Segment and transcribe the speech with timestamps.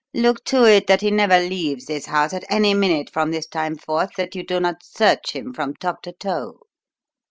[0.15, 3.75] Look to it that he never leaves this house at any minute from this time
[3.77, 6.57] forth that you do not search him from top to toe.